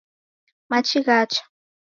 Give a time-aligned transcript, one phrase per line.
[0.69, 1.41] Machi ghacha.